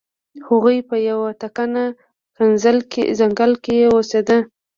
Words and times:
هغوی 0.47 0.77
په 0.89 0.95
یو 1.09 1.19
تکنه 1.41 1.83
ځنګل 3.37 3.51
کې 3.63 3.77
اوسیده. 3.93 4.37